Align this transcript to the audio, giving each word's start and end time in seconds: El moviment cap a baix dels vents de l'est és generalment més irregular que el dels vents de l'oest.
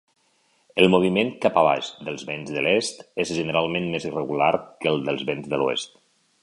El 0.83 0.87
moviment 0.93 1.29
cap 1.43 1.59
a 1.61 1.65
baix 1.67 1.91
dels 2.07 2.23
vents 2.31 2.55
de 2.57 2.65
l'est 2.69 3.05
és 3.25 3.35
generalment 3.41 3.87
més 3.93 4.09
irregular 4.13 4.53
que 4.83 4.93
el 4.95 5.03
dels 5.11 5.27
vents 5.31 5.55
de 5.55 5.63
l'oest. 5.65 5.97